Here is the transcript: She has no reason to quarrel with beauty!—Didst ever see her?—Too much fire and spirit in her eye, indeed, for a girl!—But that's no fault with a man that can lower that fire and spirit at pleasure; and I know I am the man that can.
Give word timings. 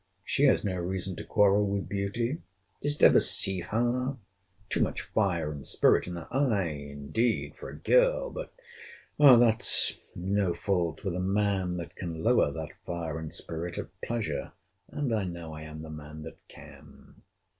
She 0.25 0.45
has 0.45 0.63
no 0.63 0.77
reason 0.77 1.15
to 1.17 1.23
quarrel 1.23 1.63
with 1.67 1.87
beauty!—Didst 1.87 3.03
ever 3.03 3.19
see 3.19 3.59
her?—Too 3.59 4.81
much 4.81 5.01
fire 5.03 5.51
and 5.51 5.63
spirit 5.63 6.07
in 6.07 6.15
her 6.15 6.27
eye, 6.31 6.69
indeed, 6.89 7.53
for 7.55 7.69
a 7.69 7.77
girl!—But 7.77 8.51
that's 9.19 10.11
no 10.15 10.55
fault 10.55 11.03
with 11.05 11.13
a 11.15 11.19
man 11.19 11.77
that 11.77 11.95
can 11.95 12.23
lower 12.23 12.49
that 12.51 12.71
fire 12.83 13.19
and 13.19 13.31
spirit 13.31 13.77
at 13.77 13.89
pleasure; 14.01 14.53
and 14.89 15.13
I 15.13 15.25
know 15.25 15.53
I 15.53 15.61
am 15.61 15.83
the 15.83 15.91
man 15.91 16.23
that 16.23 16.39
can. 16.47 17.21